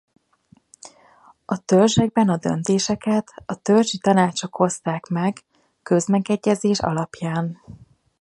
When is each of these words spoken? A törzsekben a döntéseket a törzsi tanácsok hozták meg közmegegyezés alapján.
A 1.45 1.57
törzsekben 1.57 2.29
a 2.29 2.37
döntéseket 2.37 3.33
a 3.45 3.55
törzsi 3.61 3.97
tanácsok 3.97 4.55
hozták 4.55 5.05
meg 5.07 5.37
közmegegyezés 5.83 6.79
alapján. 6.79 7.61